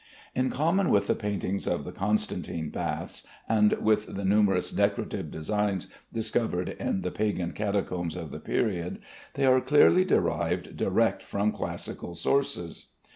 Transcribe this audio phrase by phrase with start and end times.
[0.33, 5.89] In common with the paintings of the Constantine baths, and with the numerous decorative designs
[6.11, 8.97] discovered in the pagan catacombs of the period,
[9.35, 12.87] they are clearly derived direct from classical sources.